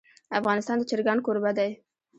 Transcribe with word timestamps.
افغانستان 0.39 0.75
د 0.79 0.83
چرګان 0.89 1.19
کوربه 1.25 1.51
دی. 1.57 1.71